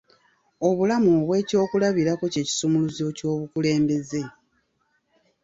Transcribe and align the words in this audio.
Obulamu 0.67 1.09
obw'ekyokulabirako 1.19 2.25
kye 2.33 2.43
kisumuluzo 2.47 3.05
ky'obukulembeze. 3.17 4.21